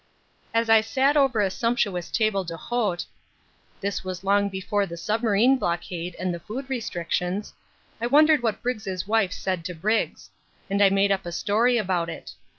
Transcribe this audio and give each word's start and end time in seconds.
As 0.51 0.67
I 0.67 0.81
sat 0.81 1.15
over 1.15 1.41
a 1.41 1.51
sumptuous 1.51 2.09
table 2.09 2.43
d'hôte 2.43 3.05
this 3.81 4.03
was 4.03 4.23
long 4.23 4.49
before 4.49 4.87
the 4.87 4.97
submarine 4.97 5.57
blockade 5.59 6.15
and 6.17 6.33
the 6.33 6.39
food 6.39 6.67
restrictions 6.71 7.53
I 8.01 8.07
wondered 8.07 8.41
what 8.41 8.63
Briggs's 8.63 9.07
wife 9.07 9.31
said 9.31 9.63
to 9.65 9.75
Briggs; 9.75 10.31
and 10.71 10.81
I 10.81 10.89
made 10.89 11.11
up 11.11 11.27
a 11.27 11.31
story 11.31 11.77
about 11.77 12.09
it. 12.09 12.31